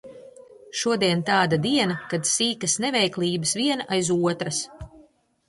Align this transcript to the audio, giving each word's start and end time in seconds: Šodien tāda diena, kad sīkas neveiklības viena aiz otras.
Šodien 0.83 1.19
tāda 1.27 1.59
diena, 1.65 1.97
kad 2.15 2.25
sīkas 2.31 2.79
neveiklības 2.87 3.55
viena 3.61 3.87
aiz 3.99 4.11
otras. 4.19 4.65